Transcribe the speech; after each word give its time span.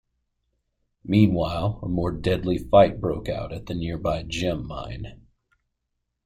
Meanwhile, 1.03 1.79
a 1.83 1.87
more 1.87 2.11
deadly 2.11 2.57
fight 2.57 2.99
broke 2.99 3.29
out 3.29 3.53
at 3.53 3.67
the 3.67 3.75
nearby 3.75 4.23
Gem 4.23 4.65
mine. 4.65 5.27